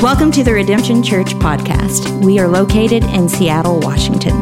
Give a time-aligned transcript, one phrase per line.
[0.00, 2.24] Welcome to the Redemption Church podcast.
[2.24, 4.32] We are located in Seattle, Washington.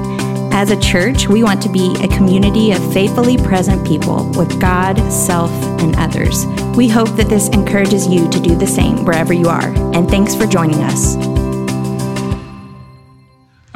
[0.52, 4.98] As a church, we want to be a community of faithfully present people with God,
[5.10, 5.50] self,
[5.80, 6.44] and others.
[6.76, 9.68] We hope that this encourages you to do the same wherever you are.
[9.94, 11.16] And thanks for joining us.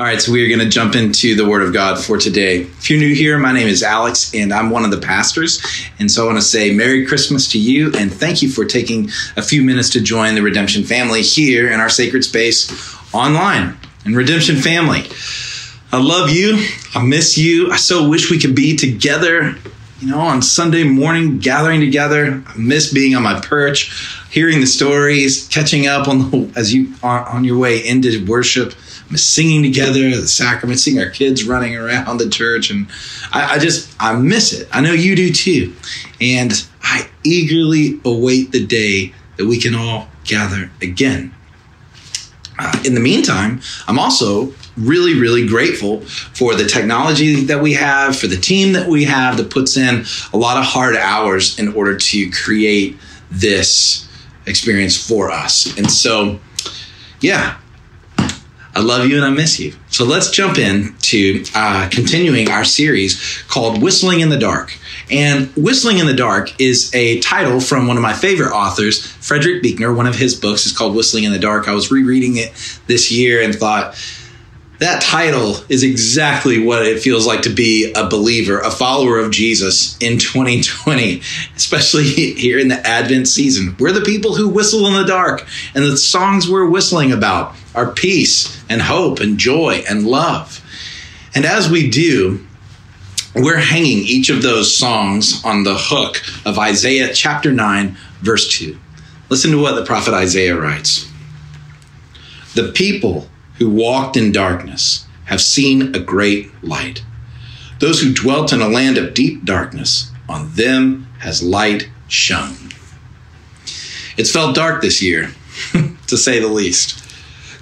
[0.00, 2.62] All right, so we are going to jump into the Word of God for today.
[2.62, 5.62] If you're new here, my name is Alex, and I'm one of the pastors.
[5.98, 9.10] And so I want to say Merry Christmas to you, and thank you for taking
[9.36, 12.72] a few minutes to join the Redemption family here in our sacred space
[13.12, 13.76] online.
[14.06, 15.02] And Redemption family,
[15.92, 16.66] I love you.
[16.94, 17.70] I miss you.
[17.70, 19.54] I so wish we could be together,
[20.00, 22.42] you know, on Sunday morning, gathering together.
[22.46, 23.92] I miss being on my perch,
[24.30, 28.72] hearing the stories, catching up on the, as you are on your way into worship
[29.18, 32.70] singing together, the sacrament, seeing our kids running around the church.
[32.70, 32.88] And
[33.32, 34.68] I, I, just, I miss it.
[34.72, 35.74] I know you do too.
[36.20, 36.52] And
[36.82, 41.34] I eagerly await the day that we can all gather again.
[42.58, 48.18] Uh, in the meantime, I'm also really, really grateful for the technology that we have,
[48.18, 51.72] for the team that we have that puts in a lot of hard hours in
[51.74, 52.98] order to create
[53.30, 54.08] this
[54.46, 55.76] experience for us.
[55.78, 56.38] And so,
[57.20, 57.59] yeah,
[58.74, 59.74] I love you and I miss you.
[59.88, 64.78] So let's jump in to uh, continuing our series called Whistling in the Dark.
[65.10, 69.62] And Whistling in the Dark is a title from one of my favorite authors, Frederick
[69.62, 69.92] Buechner.
[69.92, 71.66] One of his books is called Whistling in the Dark.
[71.66, 72.52] I was rereading it
[72.86, 73.96] this year and thought,
[74.80, 79.30] that title is exactly what it feels like to be a believer, a follower of
[79.30, 81.20] Jesus in 2020,
[81.54, 83.76] especially here in the Advent season.
[83.78, 87.92] We're the people who whistle in the dark, and the songs we're whistling about are
[87.92, 90.64] peace and hope and joy and love.
[91.34, 92.46] And as we do,
[93.34, 98.78] we're hanging each of those songs on the hook of Isaiah chapter 9, verse 2.
[99.28, 101.06] Listen to what the prophet Isaiah writes
[102.54, 103.29] The people
[103.60, 107.04] who walked in darkness have seen a great light.
[107.78, 112.56] Those who dwelt in a land of deep darkness, on them has light shone.
[114.16, 115.30] It's felt dark this year,
[116.06, 117.06] to say the least.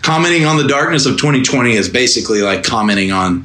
[0.02, 3.44] Commenting on the darkness of 2020 is basically like commenting on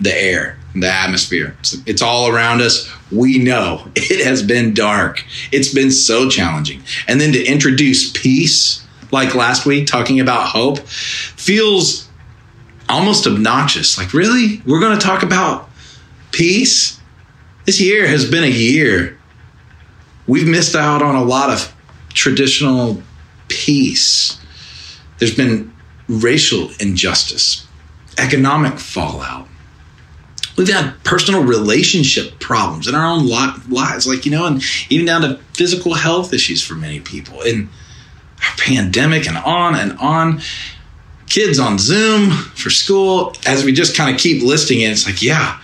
[0.00, 1.56] the air, the atmosphere.
[1.86, 2.90] It's, all around us.
[3.10, 5.24] We know it has been dark.
[5.52, 6.82] It's been so challenging.
[7.08, 8.83] And then to introduce peace
[9.14, 12.08] like last week talking about hope feels
[12.88, 13.96] almost obnoxious.
[13.96, 14.60] Like, really?
[14.66, 15.70] We're going to talk about
[16.32, 17.00] peace?
[17.64, 19.18] This year has been a year.
[20.26, 21.74] We've missed out on a lot of
[22.10, 23.02] traditional
[23.48, 24.38] peace.
[25.18, 25.72] There's been
[26.08, 27.66] racial injustice,
[28.18, 29.48] economic fallout.
[30.56, 35.22] We've had personal relationship problems in our own lives, like, you know, and even down
[35.22, 37.42] to physical health issues for many people.
[37.42, 37.68] And
[38.58, 40.40] pandemic and on and on.
[41.28, 43.34] Kids on Zoom for school.
[43.46, 45.60] As we just kind of keep listing it, it's like, yeah,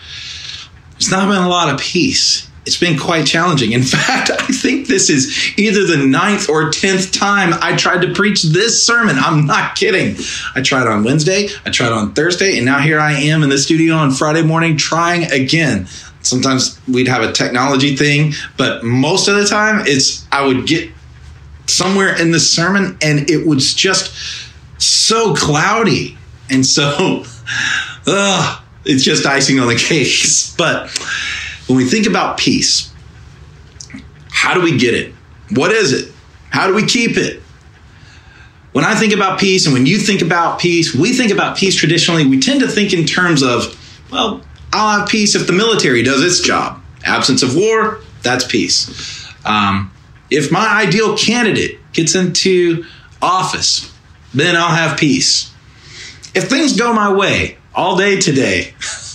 [0.93, 2.49] there's not been a lot of peace.
[2.67, 3.73] It's been quite challenging.
[3.73, 8.13] In fact, I think this is either the ninth or tenth time I tried to
[8.13, 9.17] preach this sermon.
[9.19, 10.17] I'm not kidding.
[10.55, 13.59] I tried on Wednesday, I tried on Thursday, and now here I am in the
[13.59, 15.87] studio on Friday morning trying again
[16.23, 20.91] sometimes we'd have a technology thing, but most of the time it's I would get
[21.71, 24.13] somewhere in the sermon and it was just
[24.79, 26.17] so cloudy.
[26.51, 27.25] And so,
[28.07, 30.13] uh, it's just icing on the cake.
[30.57, 30.91] But
[31.67, 32.93] when we think about peace,
[34.31, 35.15] how do we get it?
[35.51, 36.13] What is it?
[36.51, 37.43] How do we keep it?
[38.73, 41.75] When I think about peace and when you think about peace, we think about peace
[41.75, 43.77] traditionally, we tend to think in terms of,
[44.13, 44.43] well,
[44.73, 46.81] I'll have peace if the military does its job.
[47.05, 49.27] Absence of war, that's peace.
[49.45, 49.91] Um,
[50.31, 52.85] if my ideal candidate gets into
[53.21, 53.93] office,
[54.33, 55.53] then I'll have peace.
[56.35, 58.75] If things go my way all day today,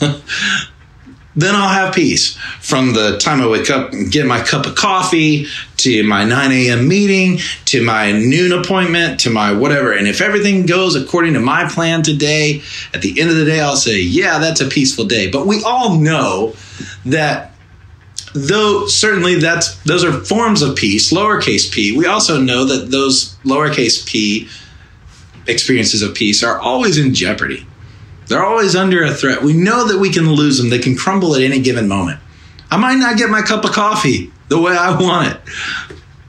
[1.35, 2.37] then I'll have peace.
[2.61, 6.51] From the time I wake up and get my cup of coffee to my 9
[6.51, 6.87] a.m.
[6.87, 9.93] meeting to my noon appointment to my whatever.
[9.93, 12.61] And if everything goes according to my plan today,
[12.93, 15.29] at the end of the day, I'll say, yeah, that's a peaceful day.
[15.29, 16.55] But we all know
[17.05, 17.54] that
[18.35, 21.97] though certainly that's those are forms of peace, lowercase p.
[21.97, 24.49] We also know that those lowercase p
[25.47, 27.65] experiences of peace are always in jeopardy.
[28.27, 29.41] They're always under a threat.
[29.41, 30.69] We know that we can lose them.
[30.69, 32.19] They can crumble at any given moment.
[32.69, 35.41] I might not get my cup of coffee the way I want it.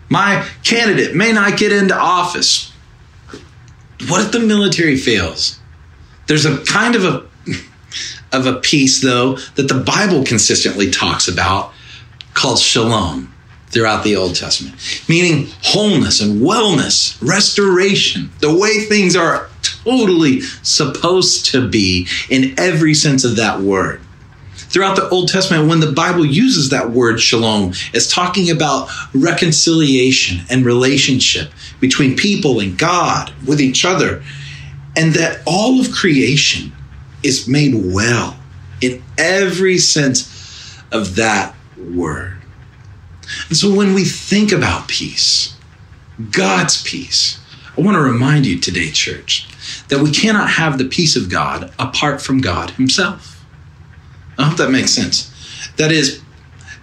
[0.08, 2.72] My candidate may not get into office.
[4.08, 5.58] What if the military fails?
[6.26, 7.26] There's a kind of a
[8.32, 11.72] of a peace though that the Bible consistently talks about
[12.36, 13.32] called shalom.
[13.68, 14.76] throughout the Old Testament,
[15.08, 22.94] meaning wholeness and wellness, restoration, the way things are totally supposed to be in every
[22.94, 24.00] sense of that word.
[24.54, 30.46] Throughout the Old Testament, when the Bible uses that word shalom, it's talking about reconciliation
[30.48, 31.50] and relationship
[31.80, 34.22] between people and God, with each other,
[34.94, 36.72] and that all of creation
[37.22, 38.38] is made well
[38.80, 42.36] in every sense of that word.
[43.48, 45.56] And so when we think about peace,
[46.30, 47.40] God's peace,
[47.76, 49.48] I want to remind you today, church,
[49.88, 53.44] that we cannot have the peace of God apart from God Himself.
[54.38, 55.32] I hope that makes sense.
[55.76, 56.22] That is,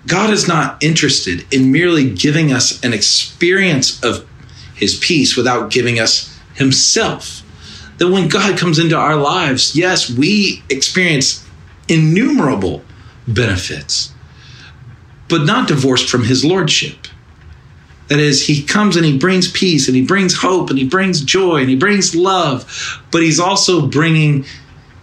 [0.06, 4.28] God is not interested in merely giving us an experience of
[4.76, 7.42] His peace without giving us Himself.
[7.98, 11.48] That when God comes into our lives, yes, we experience
[11.88, 12.84] innumerable
[13.28, 14.13] benefits
[15.34, 17.08] but not divorced from his lordship.
[18.08, 21.22] That is, he comes and he brings peace and he brings hope and he brings
[21.22, 24.46] joy and he brings love, but he's also bringing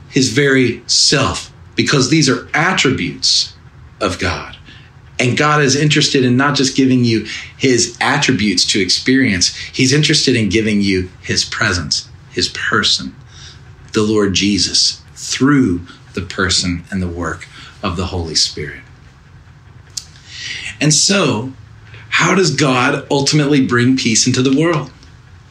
[0.09, 3.55] his very self because these are attributes
[4.01, 4.57] of God.
[5.19, 7.27] And God is interested in not just giving you
[7.59, 13.17] his attributes to experience, he's interested in giving you his presence, his person,
[13.95, 15.81] the Lord Jesus, through
[16.15, 17.49] the person and the work
[17.83, 18.83] of the Holy Spirit.
[20.81, 21.53] And so,
[22.09, 24.91] how does God ultimately bring peace into the world?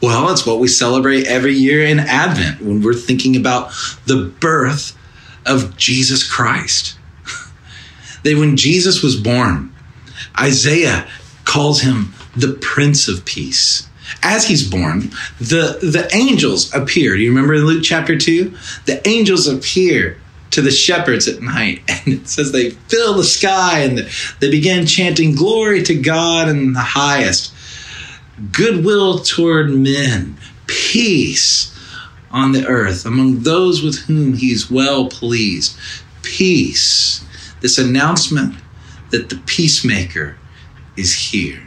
[0.02, 3.70] Well, it's what we celebrate every year in Advent when we're thinking about
[4.06, 4.96] the birth
[5.44, 6.96] of Jesus Christ.
[8.22, 9.74] that when Jesus was born,
[10.38, 11.06] Isaiah
[11.44, 13.88] calls him the Prince of Peace.
[14.22, 17.14] As he's born, the, the angels appear.
[17.16, 18.54] Do you remember in Luke chapter 2?
[18.86, 20.18] The angels appear
[20.50, 21.80] to the shepherds at night.
[22.06, 24.08] And it says they fill the sky and
[24.40, 27.52] they began chanting glory to God in the highest,
[28.52, 31.76] goodwill toward men, peace
[32.30, 35.76] on the earth among those with whom he's well pleased.
[36.22, 37.22] Peace.
[37.60, 38.54] This announcement
[39.10, 40.38] that the peacemaker
[40.96, 41.62] is here.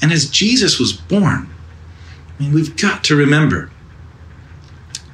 [0.00, 1.48] And as Jesus was born,
[2.38, 3.70] I mean, we've got to remember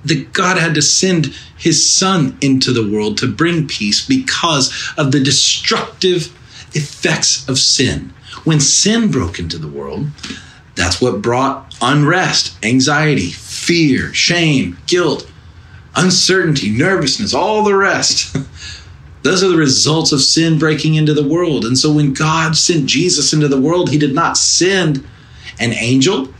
[0.04, 5.12] that God had to send his son into the world to bring peace because of
[5.12, 6.36] the destructive
[6.72, 8.12] effects of sin.
[8.44, 10.06] When sin broke into the world,
[10.74, 15.30] that's what brought unrest, anxiety, fear, shame, guilt,
[15.96, 18.36] uncertainty, nervousness, all the rest.
[19.22, 21.66] Those are the results of sin breaking into the world.
[21.66, 25.06] And so when God sent Jesus into the world, he did not send
[25.58, 26.32] an angel,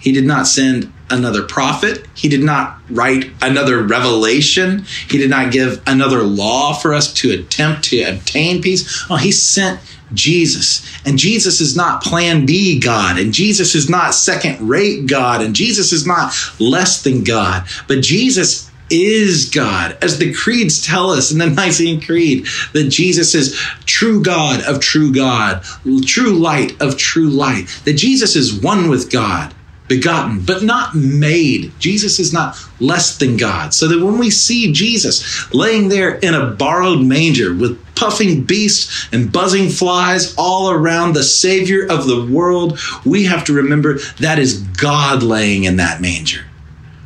[0.00, 2.06] he did not send another prophet.
[2.14, 4.84] He did not write another revelation.
[5.08, 9.04] He did not give another law for us to attempt to obtain peace.
[9.10, 9.80] Oh, he sent
[10.14, 10.86] Jesus.
[11.06, 13.18] And Jesus is not plan B God.
[13.18, 15.42] And Jesus is not second rate God.
[15.42, 17.66] And Jesus is not less than God.
[17.88, 23.34] But Jesus is God, as the creeds tell us in the Nicene Creed, that Jesus
[23.34, 25.64] is true God of true God,
[26.04, 29.54] true light of true light, that Jesus is one with God
[29.88, 31.72] begotten, but not made.
[31.78, 33.74] Jesus is not less than God.
[33.74, 39.08] So that when we see Jesus laying there in a borrowed manger with puffing beasts
[39.12, 44.38] and buzzing flies all around the Savior of the world, we have to remember that
[44.38, 46.44] is God laying in that manger.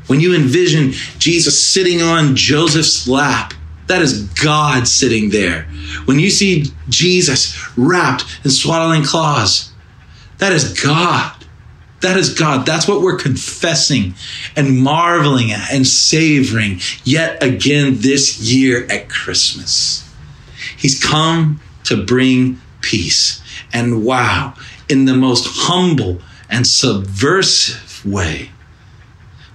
[0.06, 3.54] When you envision Jesus sitting on Joseph's lap,
[3.88, 5.62] that is God sitting there.
[6.06, 9.73] When you see Jesus wrapped in swaddling cloths,
[10.38, 11.36] that is God.
[12.07, 12.65] That is God.
[12.65, 14.15] That's what we're confessing
[14.55, 20.09] and marveling at and savoring yet again this year at Christmas.
[20.77, 23.43] He's come to bring peace.
[23.73, 24.55] And wow,
[24.89, 28.53] in the most humble and subversive way.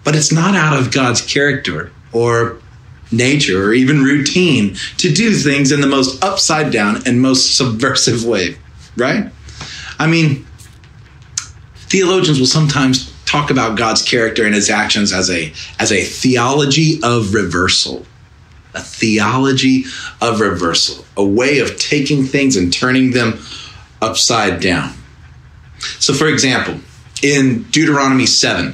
[0.03, 2.57] But it's not out of God's character or
[3.13, 8.25] nature or even routine to do things in the most upside down and most subversive
[8.25, 8.57] way,
[8.97, 9.31] right?
[9.97, 10.45] I mean,
[11.91, 16.99] theologians will sometimes talk about God's character and his actions as a as a theology
[17.03, 18.05] of reversal.
[18.73, 19.83] A theology
[20.21, 23.39] of reversal, a way of taking things and turning them
[24.01, 24.93] upside down.
[25.99, 26.79] So for example,
[27.21, 28.73] in Deuteronomy 7,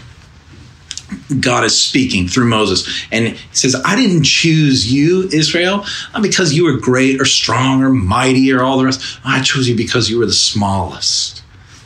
[1.39, 5.83] God is speaking through Moses, and he says, I didn't choose you, Israel,
[6.13, 9.19] not because you were great or strong or mighty or all the rest.
[9.25, 11.36] I chose you because you were the smallest.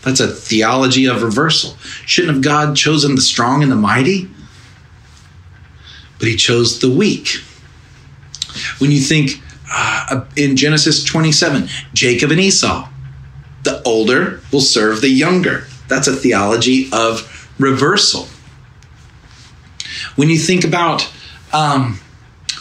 [0.03, 1.77] That's a theology of reversal.
[2.05, 4.29] Shouldn't have God chosen the strong and the mighty?
[6.17, 7.37] But he chose the weak.
[8.79, 9.41] When you think
[9.71, 12.89] uh, in Genesis 27, Jacob and Esau,
[13.63, 15.65] the older will serve the younger.
[15.87, 18.27] That's a theology of reversal.
[20.15, 21.11] When you think about
[21.53, 21.99] um,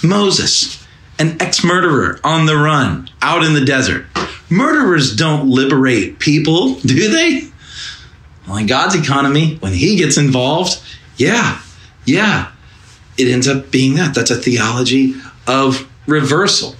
[0.02, 0.87] Moses,
[1.18, 4.06] an ex murderer on the run out in the desert,
[4.50, 7.49] murderers don't liberate people, do they?
[8.47, 10.80] Well, in God's economy, when He gets involved,
[11.16, 11.61] yeah,
[12.04, 12.50] yeah,
[13.16, 14.14] it ends up being that.
[14.14, 15.14] That's a theology
[15.47, 16.75] of reversal.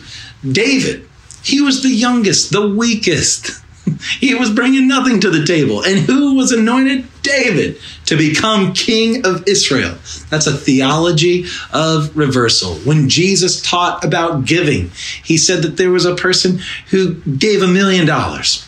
[0.46, 1.08] David,
[1.42, 3.62] he was the youngest, the weakest.
[4.20, 5.82] he was bringing nothing to the table.
[5.82, 7.06] And who was anointed?
[7.23, 9.97] David to become king of Israel.
[10.30, 12.75] That's a theology of reversal.
[12.76, 14.90] When Jesus taught about giving,
[15.23, 18.66] he said that there was a person who gave a million dollars.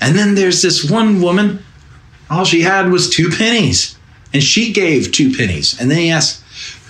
[0.00, 1.64] And then there's this one woman,
[2.28, 3.96] all she had was two pennies,
[4.32, 5.78] and she gave two pennies.
[5.80, 6.42] And then he asked,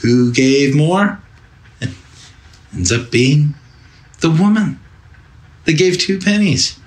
[0.02, 1.20] Who gave more?
[1.80, 1.94] And
[2.74, 3.54] ends up being
[4.20, 4.80] the woman
[5.64, 6.78] that gave two pennies.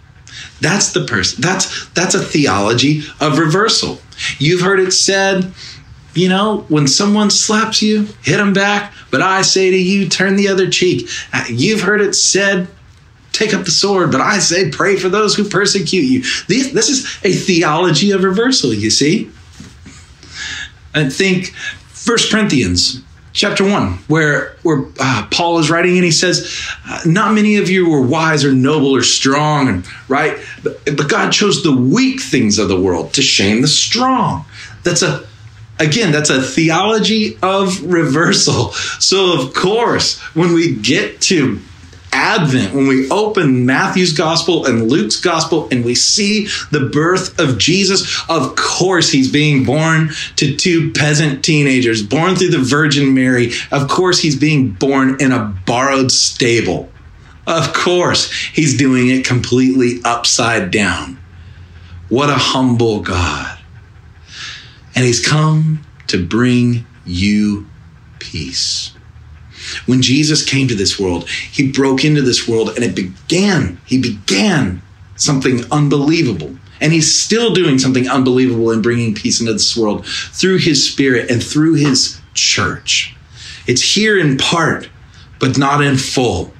[0.61, 1.41] That's the person.
[1.41, 3.99] That's that's a theology of reversal.
[4.39, 5.53] You've heard it said,
[6.13, 10.35] you know, when someone slaps you, hit them back, but I say to you, turn
[10.37, 11.09] the other cheek.
[11.33, 12.67] Uh, you've heard it said,
[13.33, 16.21] take up the sword, but I say, pray for those who persecute you.
[16.47, 19.29] This is a theology of reversal, you see?
[20.93, 21.53] I think
[21.89, 23.03] First Corinthians
[23.35, 27.69] chapter 1 where where uh, paul is writing and he says uh, not many of
[27.69, 30.37] you were wise or noble or strong right?
[30.63, 34.45] But, but god chose the weak things of the world to shame the strong.
[34.83, 35.25] That's a
[35.79, 38.71] again that's a theology of reversal.
[38.99, 41.59] So of course when we get to
[42.15, 47.57] Advent, when we open Matthew's gospel and Luke's gospel and we see the birth of
[47.57, 53.51] Jesus, of course he's being born to two peasant teenagers, born through the Virgin Mary.
[53.69, 56.89] Of course he's being born in a borrowed stable.
[57.45, 61.19] Of course he's doing it completely upside down.
[62.07, 63.59] What a humble God.
[64.95, 67.67] And he's come to bring you
[68.19, 68.93] peace.
[69.85, 73.99] When Jesus came to this world, he broke into this world and it began, he
[73.99, 74.81] began
[75.15, 76.55] something unbelievable.
[76.81, 81.31] And he's still doing something unbelievable in bringing peace into this world through his spirit
[81.31, 83.15] and through his church.
[83.65, 84.89] It's here in part,
[85.39, 86.51] but not in full.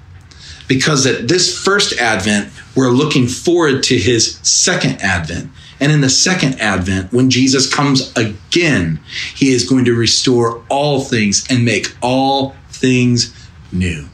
[0.68, 5.52] Because at this first advent, we're looking forward to his second advent.
[5.80, 9.00] And in the second advent, when Jesus comes again,
[9.36, 13.34] he is going to restore all things and make all things
[13.72, 14.06] new.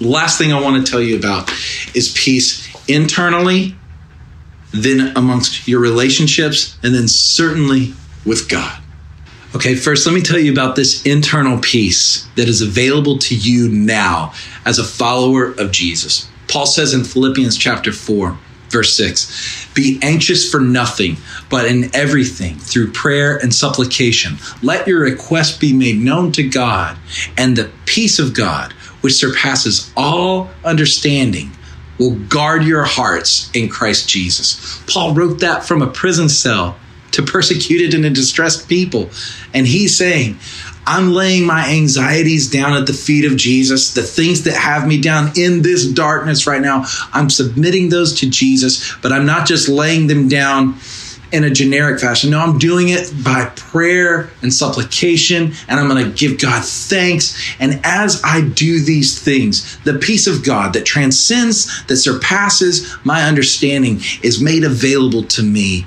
[0.00, 1.50] Last thing I want to tell you about
[1.92, 3.74] is peace internally,
[4.70, 7.94] then amongst your relationships, and then certainly
[8.24, 8.80] with God.
[9.56, 13.68] Okay, first, let me tell you about this internal peace that is available to you
[13.68, 14.32] now
[14.64, 16.28] as a follower of Jesus.
[16.46, 18.38] Paul says in Philippians chapter 4,
[18.72, 21.16] verse 6 Be anxious for nothing,
[21.48, 26.96] but in everything, through prayer and supplication, let your request be made known to God,
[27.36, 31.52] and the peace of God, which surpasses all understanding,
[31.98, 34.82] will guard your hearts in Christ Jesus.
[34.86, 36.76] Paul wrote that from a prison cell
[37.12, 39.10] to persecuted and distressed people.
[39.54, 40.38] And he's saying,
[40.86, 45.00] I'm laying my anxieties down at the feet of Jesus, the things that have me
[45.00, 46.84] down in this darkness right now.
[47.12, 50.76] I'm submitting those to Jesus, but I'm not just laying them down
[51.32, 52.30] in a generic fashion.
[52.30, 57.54] No, I'm doing it by prayer and supplication, and I'm going to give God thanks.
[57.58, 63.22] And as I do these things, the peace of God that transcends, that surpasses my
[63.22, 65.86] understanding is made available to me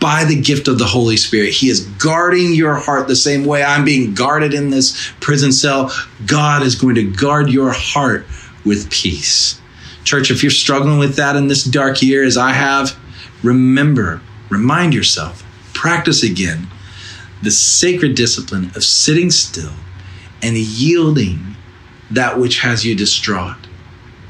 [0.00, 1.52] by the gift of the Holy Spirit.
[1.52, 5.90] He is guarding your heart the same way I'm being guarded in this prison cell.
[6.26, 8.26] God is going to guard your heart
[8.64, 9.60] with peace.
[10.04, 12.96] Church, if you're struggling with that in this dark year, as I have,
[13.42, 16.68] remember, remind yourself, practice again
[17.42, 19.72] the sacred discipline of sitting still
[20.42, 21.56] and yielding
[22.10, 23.56] that which has you distraught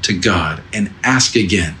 [0.01, 1.75] to God and ask again,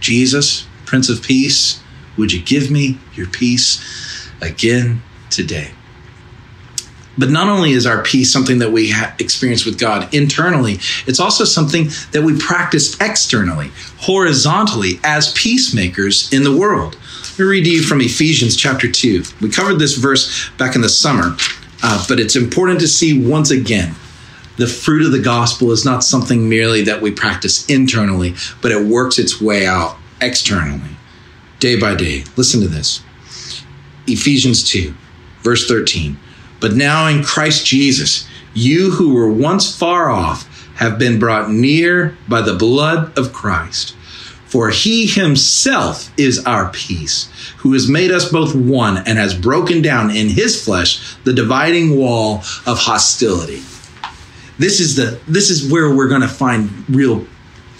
[0.00, 1.80] Jesus, Prince of Peace,
[2.16, 5.70] would you give me your peace again today?
[7.18, 11.20] But not only is our peace something that we ha- experience with God internally, it's
[11.20, 16.98] also something that we practice externally, horizontally, as peacemakers in the world.
[17.32, 19.22] Let me read to you from Ephesians chapter 2.
[19.40, 21.36] We covered this verse back in the summer,
[21.82, 23.94] uh, but it's important to see once again
[24.56, 28.86] the fruit of the gospel is not something merely that we practice internally, but it
[28.86, 30.95] works its way out externally
[31.58, 32.24] day by day.
[32.36, 33.02] Listen to this
[34.06, 34.94] Ephesians 2,
[35.40, 36.18] verse 13.
[36.60, 42.16] But now in Christ Jesus, you who were once far off have been brought near
[42.28, 43.94] by the blood of Christ.
[44.46, 49.82] For he himself is our peace, who has made us both one and has broken
[49.82, 53.62] down in his flesh the dividing wall of hostility.
[54.58, 57.26] This is the this is where we're going to find real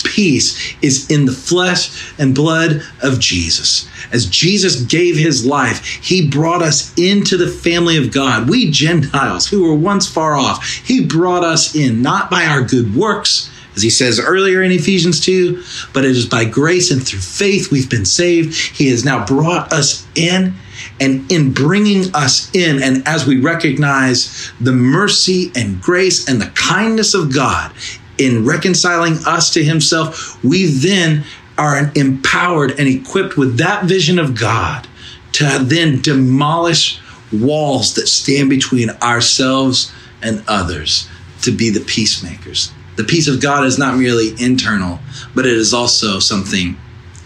[0.04, 3.88] peace is in the flesh and blood of Jesus.
[4.12, 8.48] As Jesus gave his life, he brought us into the family of God.
[8.48, 12.94] We Gentiles who were once far off, he brought us in not by our good
[12.94, 15.62] works, as he says earlier in Ephesians 2,
[15.92, 18.54] but it is by grace and through faith we've been saved.
[18.54, 20.54] He has now brought us in.
[21.00, 26.50] And in bringing us in, and as we recognize the mercy and grace and the
[26.50, 27.72] kindness of God
[28.18, 31.24] in reconciling us to Himself, we then
[31.58, 34.86] are empowered and equipped with that vision of God
[35.32, 37.00] to then demolish
[37.32, 39.92] walls that stand between ourselves
[40.22, 41.08] and others,
[41.42, 42.72] to be the peacemakers.
[42.96, 44.98] The peace of God is not merely internal,
[45.34, 46.76] but it is also something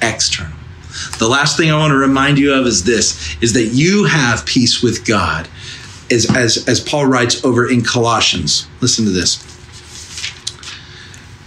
[0.03, 0.57] external.
[1.19, 4.45] The last thing I want to remind you of is this is that you have
[4.45, 5.49] peace with God.
[6.11, 8.67] As, as, as Paul writes over in Colossians.
[8.81, 9.37] Listen to this.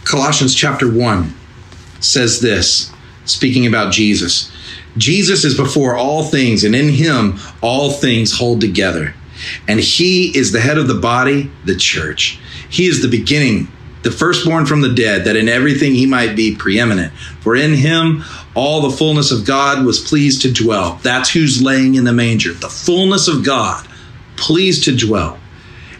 [0.05, 1.33] Colossians chapter 1
[2.00, 2.91] says this,
[3.25, 4.51] speaking about Jesus.
[4.98, 9.15] Jesus is before all things, and in him all things hold together.
[9.67, 12.39] And he is the head of the body, the church.
[12.69, 13.67] He is the beginning
[14.03, 17.13] the firstborn from the dead, that in everything he might be preeminent.
[17.39, 21.00] For in him all the fullness of God was pleased to dwell.
[21.03, 22.53] That's who's laying in the manger.
[22.53, 23.88] The fullness of God
[24.36, 25.39] pleased to dwell.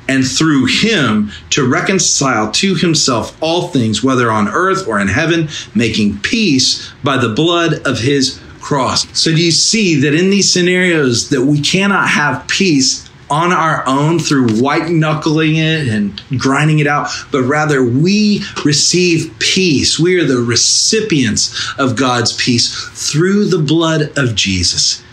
[0.07, 5.48] And through him to reconcile to himself all things, whether on earth or in heaven,
[5.74, 9.07] making peace by the blood of his cross.
[9.17, 13.83] So do you see that in these scenarios that we cannot have peace on our
[13.88, 19.98] own through white knuckling it and grinding it out, but rather we receive peace.
[19.98, 22.72] We are the recipients of God's peace
[23.12, 25.03] through the blood of Jesus.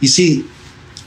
[0.00, 0.44] You see,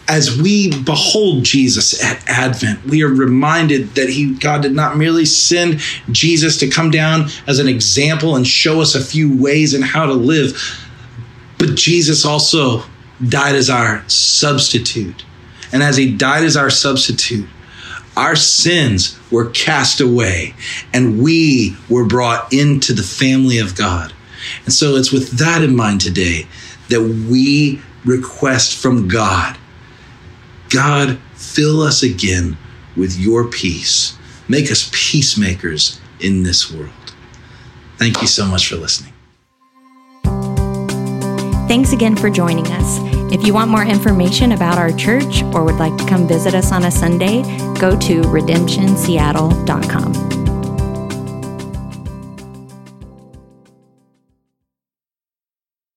[0.07, 5.25] as we behold Jesus at Advent, we are reminded that he God did not merely
[5.25, 9.82] send Jesus to come down as an example and show us a few ways in
[9.82, 10.58] how to live,
[11.58, 12.84] but Jesus also
[13.27, 15.25] died as our substitute.
[15.73, 17.47] And as he died as our substitute,
[18.15, 20.55] our sins were cast away
[20.93, 24.13] and we were brought into the family of God.
[24.63, 26.47] And so it's with that in mind today
[26.89, 29.58] that we request from God
[30.69, 32.58] God, fill us again
[32.95, 34.17] with your peace.
[34.47, 36.91] Make us peacemakers in this world.
[37.97, 39.13] Thank you so much for listening.
[41.67, 42.99] Thanks again for joining us.
[43.34, 46.71] If you want more information about our church or would like to come visit us
[46.71, 47.41] on a Sunday,
[47.77, 50.26] go to redemptionseattle.com.